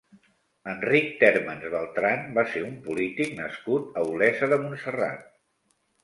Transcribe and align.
Enric 0.71 1.09
Térmens 1.23 1.67
Beltran 1.73 2.23
va 2.37 2.43
ser 2.53 2.63
un 2.69 2.73
polític 2.87 3.35
nascut 3.41 3.99
a 4.01 4.05
Olesa 4.15 4.49
de 4.55 4.59
Montserrat. 4.63 5.29